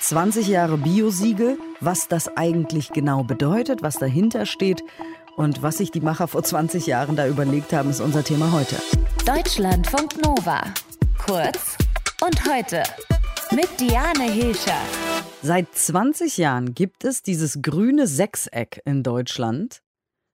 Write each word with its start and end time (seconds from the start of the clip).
20 0.00 0.48
Jahre 0.48 0.78
Biosiegel, 0.78 1.58
was 1.80 2.08
das 2.08 2.34
eigentlich 2.36 2.88
genau 2.90 3.22
bedeutet, 3.22 3.82
was 3.82 3.96
dahinter 3.96 4.46
steht 4.46 4.82
und 5.36 5.62
was 5.62 5.76
sich 5.76 5.90
die 5.90 6.00
Macher 6.00 6.26
vor 6.26 6.42
20 6.42 6.86
Jahren 6.86 7.16
da 7.16 7.28
überlegt 7.28 7.74
haben, 7.74 7.90
ist 7.90 8.00
unser 8.00 8.24
Thema 8.24 8.50
heute. 8.50 8.76
Deutschlandfunk 9.26 10.16
Nova. 10.24 10.64
Kurz 11.26 11.76
und 12.22 12.50
heute 12.50 12.82
mit 13.52 13.68
Diane 13.78 14.32
Hilscher. 14.32 14.80
Seit 15.42 15.72
20 15.74 16.38
Jahren 16.38 16.74
gibt 16.74 17.04
es 17.04 17.22
dieses 17.22 17.60
grüne 17.60 18.06
Sechseck 18.06 18.80
in 18.86 19.02
Deutschland, 19.02 19.82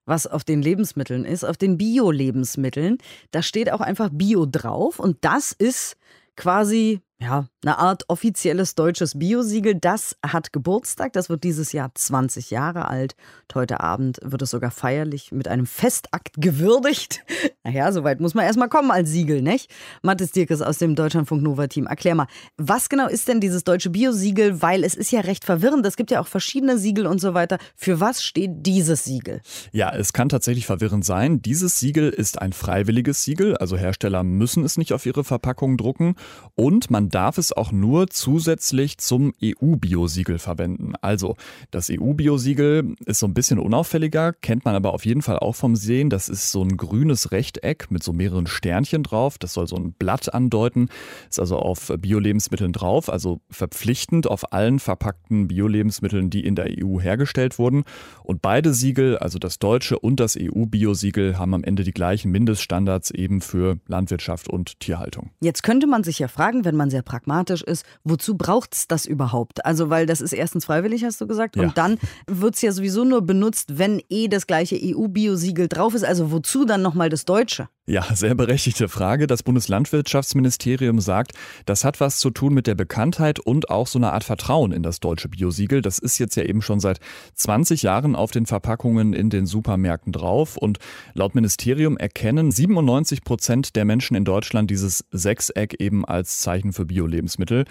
was 0.05 0.29
auf 0.29 0.45
den 0.45 0.63
Lebensmitteln 0.63 1.25
ist, 1.25 1.43
auf 1.43 1.57
den 1.57 1.77
Bio-Lebensmitteln. 1.77 2.99
Da 3.33 3.43
steht 3.43 3.73
auch 3.73 3.81
einfach 3.81 4.11
Bio 4.13 4.47
drauf 4.47 5.01
und 5.01 5.19
das 5.23 5.51
ist 5.51 5.97
quasi 6.37 7.01
ja, 7.19 7.47
eine 7.65 7.79
Art 7.79 8.05
offizielles 8.09 8.75
deutsches 8.75 9.19
Biosiegel. 9.19 9.75
Das 9.75 10.17
hat 10.25 10.53
Geburtstag. 10.53 11.15
Das 11.15 11.31
wird 11.31 11.45
dieses 11.45 11.73
Jahr 11.73 11.91
20 11.95 12.51
Jahre 12.51 12.89
alt. 12.89 13.17
Und 13.49 13.55
heute 13.55 13.81
Abend 13.81 14.19
wird 14.23 14.43
es 14.43 14.51
sogar 14.51 14.71
feierlich 14.71 15.33
mit 15.33 15.49
einem 15.49 15.67
Festakt 15.67 16.35
gewürdigt. 16.37 17.25
Naja, 17.65 17.91
soweit 17.91 18.21
muss 18.21 18.35
man 18.35 18.45
erstmal 18.45 18.69
kommen 18.69 18.93
als 18.93 19.11
Siegel, 19.11 19.43
nicht? 19.43 19.75
Mathis 20.01 20.31
Dirkes 20.31 20.63
aus 20.63 20.79
dem 20.79 20.95
Deutschlandfunk 20.95 21.43
Nova 21.43 21.67
Team. 21.67 21.87
Erklär 21.87 22.15
mal, 22.15 22.29
was 22.57 22.89
genau 22.89 23.09
ist 23.09 23.27
denn 23.27 23.41
dieses 23.41 23.65
deutsche 23.65 23.91
Biosiegel? 23.91 24.63
Weil 24.63 24.85
es 24.85 24.95
ist 24.95 25.11
ja 25.11 25.19
recht 25.19 25.45
verwirrend. 25.45 25.85
Es 25.85 25.97
gibt 25.97 26.13
ja 26.13 26.21
auch 26.21 26.29
verschiedene 26.29 26.79
Siegel 26.79 27.09
und 27.09 27.21
so 27.21 27.35
weiter. 27.35 27.59
Für 27.75 27.99
was 27.99 28.23
steht 28.23 28.51
dieses 28.59 29.03
Siegel? 29.03 29.41
Ja, 29.73 29.93
es 29.93 30.13
kann 30.13 30.29
tatsächlich 30.29 30.65
verwirrend 30.65 31.05
sein. 31.05 31.43
Dieses 31.43 31.81
Siegel 31.81 32.11
ist 32.11 32.41
ein 32.41 32.53
freiwilliges 32.53 33.25
Siegel. 33.25 33.57
Also 33.57 33.77
Hersteller 33.77 34.23
müssen 34.23 34.65
es 34.65 34.79
nicht 34.79 34.93
auf 34.93 35.05
ihre 35.05 35.25
Verpackung 35.25 35.77
drucken. 35.77 36.15
Und 36.55 36.89
man 36.89 37.06
darf 37.09 37.39
es 37.39 37.53
auch 37.53 37.73
nur 37.73 38.09
zusätzlich 38.09 38.99
zum 38.99 39.33
EU-Biosiegel 39.43 40.39
verwenden. 40.39 40.95
Also 41.01 41.37
das 41.71 41.91
EU-Biosiegel 41.91 42.95
ist 43.05 43.21
so 43.21 43.27
ein 43.27 43.35
bisschen 43.35 43.59
unauffälliger, 43.59 44.33
kennt 44.33 44.65
man 44.65 44.75
aber 44.75 44.95
auf 44.95 45.05
jeden 45.05 45.23
Fall 45.23 45.39
auch 45.39 45.55
vom 45.55 45.77
Sehen. 45.77 46.11
Das 46.11 46.29
ist 46.29 46.53
so 46.53 46.63
ein 46.63 46.77
grünes 46.77 47.33
Rechteck 47.33 47.91
mit 47.91 48.03
so 48.03 48.13
mehreren 48.13 48.47
Sternchen 48.47 49.03
drauf. 49.03 49.39
Das 49.39 49.53
soll 49.53 49.67
so 49.67 49.77
ein 49.77 49.93
Blatt 49.93 50.33
andeuten. 50.33 50.89
Ist 51.29 51.41
also 51.41 51.59
auf 51.59 51.93
Bio-Lebensmitteln 51.99 52.73
drauf, 52.73 53.11
also 53.11 53.41
verpflichtend 53.51 54.27
auf 54.27 54.53
allen 54.53 54.79
verpackten 54.79 55.49
Bio-Lebensmitteln, 55.49 56.31
die 56.31 56.45
in 56.45 56.55
der 56.55 56.67
EU 56.83 57.01
hergestellt 57.01 57.59
wurden. 57.59 57.85
Und 58.23 58.43
beide 58.43 58.75
Siegel, 58.75 59.19
also 59.19 59.39
das 59.39 59.59
deutsche 59.59 59.99
und 59.99 60.21
das 60.21 60.37
EU-Biosiegel, 60.41 61.39
haben 61.39 61.55
am 61.55 61.65
Ende 61.65 61.85
die 61.85 61.93
gleichen 61.93 62.31
Mindeststandards 62.31 63.11
eben 63.11 63.41
für 63.41 63.79
Landwirtschaft 63.87 64.49
und 64.49 64.81
Tierhaltung. 64.81 65.31
Jetzt 65.41 65.63
könnte 65.63 65.87
man 65.87 66.05
sich 66.05 66.19
ja 66.19 66.29
fragen, 66.29 66.65
wenn 66.65 66.77
man 66.77 66.91
sehr 66.97 67.03
pragmatisch 67.03 67.63
ist, 67.63 67.85
wozu 68.05 68.39
braucht 68.39 68.75
es 68.75 68.89
das 68.89 69.05
überhaupt? 69.05 69.67
Also, 69.67 69.91
weil 69.91 70.07
das 70.07 70.23
ist 70.23 70.33
erstens 70.33 70.65
freiwillig, 70.65 71.05
hast 71.05 71.21
du 71.21 71.27
gesagt, 71.27 71.57
Ja. 71.57 71.63
und 71.65 71.77
dann 71.77 71.99
wird 72.27 72.55
es 72.55 72.63
ja 72.63 72.73
sowieso 72.73 73.05
nur 73.05 73.21
benutzt, 73.21 73.77
wenn 73.79 74.01
eh 74.09 74.29
das 74.29 74.47
gleiche 74.47 74.77
EU-Biosiegel 74.83 75.69
drauf 75.69 75.95
ist. 75.95 76.05
Also, 76.05 76.31
wozu 76.33 76.65
dann 76.65 76.81
nochmal 76.81 77.11
das 77.11 77.27
Deutsche? 77.27 77.69
Ja, 77.89 78.05
sehr 78.17 78.35
berechtigte 78.35 78.89
Frage. 78.89 79.29
Das 79.29 79.45
Bundeslandwirtschaftsministerium 79.45 80.99
sagt, 80.99 81.35
das 81.67 81.85
hat 81.85 82.01
was 82.01 82.19
zu 82.19 82.31
tun 82.31 82.53
mit 82.53 82.67
der 82.67 82.75
Bekanntheit 82.75 83.39
und 83.39 83.71
auch 83.71 83.87
so 83.87 84.01
einer 84.01 84.13
Art 84.13 84.25
Vertrauen 84.25 84.73
in 84.73 84.83
das 84.83 84.99
deutsche 84.99 85.29
Biosiegel. 85.29 85.83
Das 85.83 86.01
ist 86.01 86.19
jetzt 86.19 86.35
ja 86.35 86.43
eben 86.43 86.63
schon 86.63 86.81
seit 86.81 86.99
20 87.35 87.83
Jahren 87.83 88.17
auf 88.17 88.33
den 88.33 88.45
Verpackungen 88.45 89.13
in 89.13 89.31
den 89.31 89.47
Supermärkten 89.47 90.11
drauf. 90.13 90.57
Und 90.57 90.81
laut 91.15 91.37
Ministerium 91.37 91.97
erkennen 91.97 92.51
97 92.51 93.23
Prozent 93.23 93.77
der 93.77 93.85
Menschen 93.85 94.17
in 94.17 94.25
Deutschland 94.25 94.69
dieses 94.69 95.05
Sechseck 95.13 95.81
eben 95.81 96.05
als 96.05 96.41
Zeichen 96.41 96.73
für 96.73 96.87
Bio-Lebensmittel. 96.87 97.67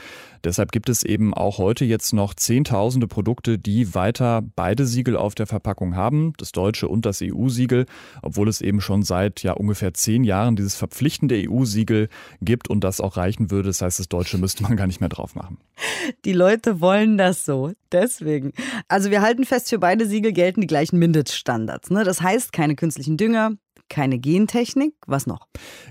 Deshalb 0.45 0.71
gibt 0.71 0.88
es 0.88 1.03
eben 1.03 1.33
auch 1.33 1.58
heute 1.58 1.83
jetzt 1.83 2.13
noch 2.13 2.36
Zehntausende 2.36 3.08
Produkte, 3.08 3.59
die 3.59 3.93
weiter 3.93 4.43
beide 4.55 4.86
Siegel 4.86 5.17
auf 5.17 5.36
der 5.36 5.47
Verpackung 5.47 5.97
haben, 5.97 6.31
das 6.38 6.53
deutsche 6.53 6.88
und 6.88 7.05
das 7.05 7.21
EU-Siegel, 7.21 7.86
obwohl 8.21 8.47
es 8.47 8.61
eben 8.61 8.80
schon 8.80 9.03
seit 9.03 9.43
ja 9.43 9.52
ungefähr 9.52 9.93
zehn 10.05 10.23
Jahren 10.23 10.55
dieses 10.55 10.76
verpflichtende 10.76 11.49
EU-Siegel 11.49 12.10
gibt 12.42 12.70
und 12.70 12.83
das 12.83 13.02
auch 13.02 13.17
reichen 13.17 13.49
würde. 13.49 13.70
Das 13.70 13.82
heißt, 13.82 13.99
das 13.99 14.08
deutsche 14.08 14.38
müsste 14.38 14.64
man 14.64 14.77
gar 14.77 14.88
nicht 14.88 15.02
mehr 15.02 15.10
drauf 15.10 15.36
machen. 15.36 15.58
Die 16.23 16.33
Leute 16.33 16.80
wollen 16.80 17.17
das 17.17 17.43
so. 17.43 17.71
Deswegen. 17.92 18.54
Also, 18.88 19.10
wir 19.10 19.21
halten 19.21 19.45
fest, 19.45 19.70
für 19.70 19.80
beide 19.80 20.05
Siegel 20.05 20.32
gelten 20.32 20.61
die 20.61 20.67
gleichen 20.67 20.99
Mindeststandards. 20.99 21.89
Ne? 21.89 22.04
Das 22.04 22.21
heißt, 22.21 22.54
keine 22.54 22.76
künstlichen 22.76 23.17
Dünger, 23.17 23.54
keine 23.89 24.19
Gentechnik. 24.19 24.93
Was 25.07 25.27
noch? 25.27 25.47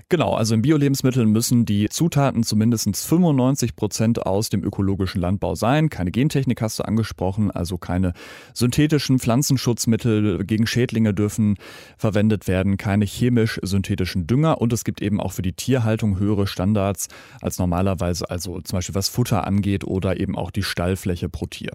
Genau, 0.09 0.33
also 0.33 0.53
in 0.53 0.61
Bio-Lebensmitteln 0.61 1.31
müssen 1.31 1.65
die 1.65 1.89
Zutaten 1.89 2.43
zu 2.43 2.55
mindestens 2.55 3.05
95 3.05 3.75
Prozent 3.75 4.25
aus 4.25 4.49
dem 4.49 4.63
ökologischen 4.63 5.21
Landbau 5.21 5.55
sein. 5.55 5.89
Keine 5.89 6.11
Gentechnik 6.11 6.61
hast 6.61 6.79
du 6.79 6.83
angesprochen, 6.83 7.51
also 7.51 7.77
keine 7.77 8.13
synthetischen 8.53 9.19
Pflanzenschutzmittel 9.19 10.45
gegen 10.45 10.67
Schädlinge 10.67 11.13
dürfen 11.13 11.57
verwendet 11.97 12.47
werden, 12.47 12.77
keine 12.77 13.05
chemisch-synthetischen 13.05 14.27
Dünger 14.27 14.61
und 14.61 14.73
es 14.73 14.83
gibt 14.83 15.01
eben 15.01 15.19
auch 15.19 15.31
für 15.31 15.41
die 15.41 15.53
Tierhaltung 15.53 16.19
höhere 16.19 16.47
Standards 16.47 17.07
als 17.41 17.59
normalerweise, 17.59 18.29
also 18.29 18.61
zum 18.61 18.77
Beispiel 18.77 18.95
was 18.95 19.09
Futter 19.09 19.45
angeht 19.45 19.83
oder 19.83 20.19
eben 20.19 20.35
auch 20.35 20.51
die 20.51 20.63
Stallfläche 20.63 21.29
pro 21.29 21.45
Tier. 21.45 21.71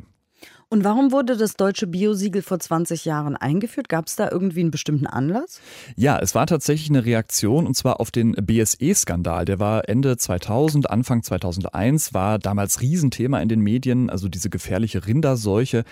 Und 0.72 0.84
warum 0.84 1.10
wurde 1.10 1.36
das 1.36 1.54
deutsche 1.54 1.88
Biosiegel 1.88 2.42
vor 2.42 2.60
20 2.60 3.04
Jahren 3.04 3.34
eingeführt? 3.34 3.88
Gab 3.88 4.06
es 4.06 4.14
da 4.14 4.30
irgendwie 4.30 4.60
einen 4.60 4.70
bestimmten 4.70 5.08
Anlass? 5.08 5.60
Ja, 5.96 6.16
es 6.20 6.36
war 6.36 6.46
tatsächlich 6.46 6.90
eine 6.90 7.04
Reaktion 7.04 7.66
und 7.66 7.74
zwar 7.74 7.98
auf 7.98 8.12
den 8.12 8.36
BSE-Skandal. 8.36 9.46
Der 9.46 9.58
war 9.58 9.88
Ende 9.88 10.16
2000, 10.16 10.88
Anfang 10.88 11.24
2001, 11.24 12.14
war 12.14 12.38
damals 12.38 12.82
Riesenthema 12.82 13.40
in 13.40 13.48
den 13.48 13.58
Medien, 13.58 14.10
also 14.10 14.28
diese 14.28 14.48
gefährliche 14.48 15.08
Rinderseuche, 15.08 15.82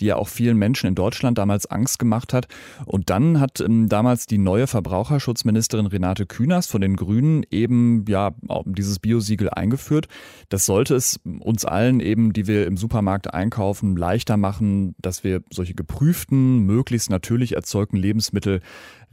die 0.00 0.06
ja 0.06 0.16
auch 0.16 0.26
vielen 0.26 0.56
Menschen 0.56 0.88
in 0.88 0.96
Deutschland 0.96 1.38
damals 1.38 1.66
Angst 1.66 2.00
gemacht 2.00 2.32
hat. 2.32 2.48
Und 2.86 3.10
dann 3.10 3.38
hat 3.38 3.60
ähm, 3.60 3.88
damals 3.88 4.26
die 4.26 4.38
neue 4.38 4.66
Verbraucherschutzministerin 4.66 5.86
Renate 5.86 6.26
Künast 6.26 6.72
von 6.72 6.80
den 6.80 6.96
Grünen 6.96 7.46
eben 7.52 8.04
ja 8.08 8.32
dieses 8.64 8.98
Biosiegel 8.98 9.48
eingeführt. 9.50 10.08
Das 10.48 10.66
sollte 10.66 10.96
es 10.96 11.20
uns 11.38 11.64
allen 11.64 12.00
eben, 12.00 12.32
die 12.32 12.48
wir 12.48 12.66
im 12.66 12.76
Supermarkt 12.76 13.32
einkaufen, 13.32 13.96
leichter 14.24 14.36
machen, 14.36 14.94
dass 14.98 15.22
wir 15.24 15.42
solche 15.50 15.74
geprüften, 15.74 16.60
möglichst 16.60 17.10
natürlich 17.10 17.54
erzeugten 17.54 17.96
Lebensmittel 17.96 18.60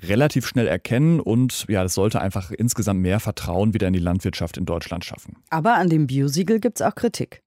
relativ 0.02 0.48
schnell 0.48 0.68
erkennen 0.68 1.20
und 1.20 1.66
ja, 1.68 1.84
das 1.84 1.94
sollte 1.94 2.22
einfach 2.22 2.52
insgesamt 2.52 3.02
mehr 3.02 3.20
Vertrauen 3.20 3.74
wieder 3.74 3.88
in 3.88 3.94
die 3.94 4.00
Landwirtschaft 4.00 4.58
in 4.58 4.66
Deutschland 4.66 5.04
schaffen. 5.06 5.38
Aber 5.50 5.76
an 5.76 5.90
dem 5.90 6.08
Biosiegel 6.08 6.60
gibt 6.60 6.80
es 6.80 6.86
auch 6.86 6.96
Kritik. 6.96 7.44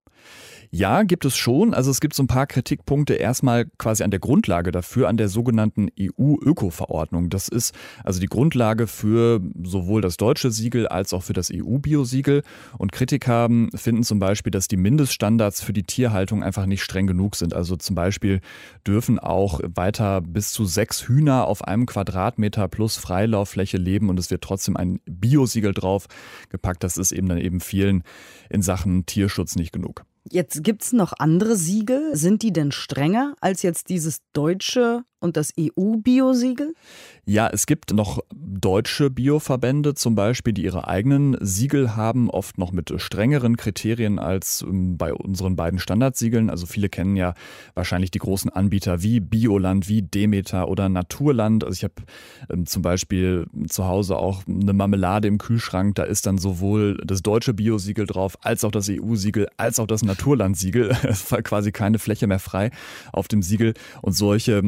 Ja, 0.76 1.04
gibt 1.04 1.24
es 1.24 1.36
schon. 1.36 1.72
Also 1.72 1.92
es 1.92 2.00
gibt 2.00 2.14
so 2.14 2.24
ein 2.24 2.26
paar 2.26 2.48
Kritikpunkte 2.48 3.14
erstmal 3.14 3.66
quasi 3.78 4.02
an 4.02 4.10
der 4.10 4.18
Grundlage 4.18 4.72
dafür, 4.72 5.08
an 5.08 5.16
der 5.16 5.28
sogenannten 5.28 5.88
EU-Öko-Verordnung. 5.96 7.30
Das 7.30 7.46
ist 7.46 7.76
also 8.02 8.18
die 8.18 8.26
Grundlage 8.26 8.88
für 8.88 9.40
sowohl 9.62 10.00
das 10.00 10.16
deutsche 10.16 10.50
Siegel 10.50 10.88
als 10.88 11.14
auch 11.14 11.22
für 11.22 11.32
das 11.32 11.52
EU-Biosiegel. 11.54 12.42
Und 12.76 12.90
Kritiker 12.90 13.48
finden 13.76 14.02
zum 14.02 14.18
Beispiel, 14.18 14.50
dass 14.50 14.66
die 14.66 14.76
Mindeststandards 14.76 15.62
für 15.62 15.72
die 15.72 15.84
Tierhaltung 15.84 16.42
einfach 16.42 16.66
nicht 16.66 16.82
streng 16.82 17.06
genug 17.06 17.36
sind. 17.36 17.54
Also 17.54 17.76
zum 17.76 17.94
Beispiel 17.94 18.40
dürfen 18.84 19.20
auch 19.20 19.60
weiter 19.62 20.22
bis 20.22 20.50
zu 20.50 20.64
sechs 20.64 21.06
Hühner 21.06 21.46
auf 21.46 21.62
einem 21.62 21.86
Quadratmeter 21.86 22.66
plus 22.66 22.96
Freilauffläche 22.96 23.76
leben 23.76 24.08
und 24.08 24.18
es 24.18 24.32
wird 24.32 24.42
trotzdem 24.42 24.76
ein 24.76 24.98
Biosiegel 25.06 25.72
drauf 25.72 26.08
gepackt. 26.48 26.82
Das 26.82 26.96
ist 26.96 27.12
eben 27.12 27.28
dann 27.28 27.38
eben 27.38 27.60
vielen 27.60 28.02
in 28.50 28.60
Sachen 28.60 29.06
Tierschutz 29.06 29.54
nicht 29.54 29.72
genug. 29.72 30.04
Jetzt 30.30 30.64
gibt 30.64 30.82
es 30.82 30.92
noch 30.92 31.12
andere 31.18 31.56
Siegel. 31.56 32.16
Sind 32.16 32.42
die 32.42 32.52
denn 32.52 32.72
strenger 32.72 33.34
als 33.40 33.62
jetzt 33.62 33.88
dieses 33.90 34.20
deutsche 34.32 35.04
und 35.24 35.36
das 35.36 35.52
EU-Biosiegel? 35.58 36.74
Ja, 37.26 37.48
es 37.48 37.64
gibt 37.64 37.94
noch 37.94 38.20
deutsche 38.34 39.08
Bioverbände 39.08 39.94
zum 39.94 40.14
Beispiel, 40.14 40.52
die 40.52 40.62
ihre 40.62 40.86
eigenen 40.86 41.36
Siegel 41.40 41.96
haben, 41.96 42.28
oft 42.28 42.58
noch 42.58 42.70
mit 42.70 42.92
strengeren 43.00 43.56
Kriterien 43.56 44.18
als 44.18 44.62
ähm, 44.62 44.98
bei 44.98 45.14
unseren 45.14 45.56
beiden 45.56 45.78
Standardsiegeln. 45.78 46.50
Also 46.50 46.66
viele 46.66 46.90
kennen 46.90 47.16
ja 47.16 47.32
wahrscheinlich 47.74 48.10
die 48.10 48.18
großen 48.18 48.50
Anbieter 48.50 49.02
wie 49.02 49.20
Bioland, 49.20 49.88
wie 49.88 50.02
Demeter 50.02 50.68
oder 50.68 50.90
Naturland. 50.90 51.64
Also 51.64 51.74
ich 51.74 51.84
habe 51.84 51.94
ähm, 52.50 52.66
zum 52.66 52.82
Beispiel 52.82 53.46
zu 53.68 53.86
Hause 53.86 54.18
auch 54.18 54.42
eine 54.46 54.74
Marmelade 54.74 55.26
im 55.26 55.38
Kühlschrank. 55.38 55.94
Da 55.94 56.04
ist 56.04 56.26
dann 56.26 56.36
sowohl 56.36 57.00
das 57.06 57.22
deutsche 57.22 57.54
Biosiegel 57.54 58.06
drauf, 58.06 58.36
als 58.42 58.64
auch 58.64 58.70
das 58.70 58.90
EU-Siegel, 58.90 59.48
als 59.56 59.80
auch 59.80 59.86
das 59.86 60.02
Naturland-Siegel. 60.02 60.94
Es 61.14 61.30
war 61.30 61.42
quasi 61.42 61.70
keine 61.70 61.98
Fläche 61.98 62.26
mehr 62.26 62.38
frei 62.38 62.70
auf 63.12 63.28
dem 63.28 63.40
Siegel. 63.40 63.74
Und 64.02 64.14
solche 64.14 64.60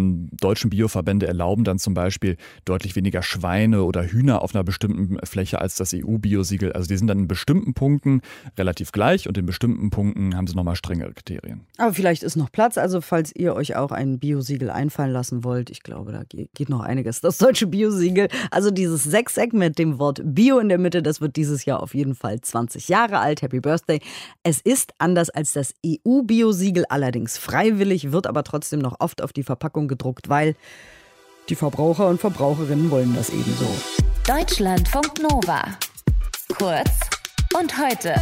ähm, 0.00 0.28
deutschen 0.32 0.70
Bioverbände 0.70 1.26
erlauben 1.26 1.64
dann 1.64 1.78
zum 1.78 1.94
Beispiel 1.94 2.36
deutlich 2.64 2.96
weniger 2.96 3.22
Schweine 3.22 3.84
oder 3.84 4.04
Hühner 4.04 4.42
auf 4.42 4.54
einer 4.54 4.64
bestimmten 4.64 5.18
Fläche 5.24 5.60
als 5.60 5.76
das 5.76 5.94
EU-Biosiegel. 5.94 6.72
Also 6.72 6.88
die 6.88 6.96
sind 6.96 7.06
dann 7.06 7.20
in 7.20 7.28
bestimmten 7.28 7.74
Punkten 7.74 8.22
relativ 8.58 8.92
gleich 8.92 9.28
und 9.28 9.36
in 9.38 9.46
bestimmten 9.46 9.90
Punkten 9.90 10.36
haben 10.36 10.46
sie 10.46 10.54
nochmal 10.54 10.76
strengere 10.76 11.12
Kriterien. 11.12 11.66
Aber 11.78 11.94
vielleicht 11.94 12.22
ist 12.22 12.36
noch 12.36 12.50
Platz, 12.50 12.78
also 12.78 13.00
falls 13.00 13.34
ihr 13.34 13.54
euch 13.54 13.76
auch 13.76 13.92
ein 13.92 14.18
Biosiegel 14.18 14.70
einfallen 14.70 15.12
lassen 15.12 15.44
wollt, 15.44 15.70
ich 15.70 15.82
glaube, 15.82 16.12
da 16.12 16.22
geht 16.24 16.68
noch 16.68 16.80
einiges. 16.80 17.20
Das 17.20 17.38
deutsche 17.38 17.66
Biosiegel, 17.66 18.28
also 18.50 18.70
dieses 18.70 19.04
Sechseck 19.04 19.52
mit 19.52 19.78
dem 19.78 19.98
Wort 19.98 20.20
Bio 20.24 20.58
in 20.58 20.68
der 20.68 20.78
Mitte, 20.78 21.02
das 21.02 21.20
wird 21.20 21.36
dieses 21.36 21.64
Jahr 21.64 21.82
auf 21.82 21.94
jeden 21.94 22.14
Fall 22.14 22.40
20 22.40 22.88
Jahre 22.88 23.18
alt. 23.18 23.42
Happy 23.42 23.60
Birthday. 23.60 24.00
Es 24.42 24.60
ist 24.60 24.92
anders 24.98 25.30
als 25.30 25.52
das 25.52 25.74
EU-Biosiegel, 25.84 26.84
allerdings 26.88 27.38
freiwillig, 27.38 28.12
wird 28.12 28.26
aber 28.26 28.44
trotzdem 28.44 28.80
noch 28.80 28.96
oft 29.00 29.22
auf 29.22 29.32
die 29.32 29.42
Verpackung 29.80 29.88
gedruckt, 29.88 30.28
weil 30.28 30.54
die 31.48 31.54
Verbraucher 31.54 32.08
und 32.08 32.20
Verbraucherinnen 32.20 32.90
wollen 32.90 33.14
das 33.14 33.30
ebenso. 33.30 33.66
Deutschlandfunk 34.26 35.20
Nova. 35.22 35.62
Kurz 36.56 36.90
und 37.54 37.78
heute. 37.78 38.14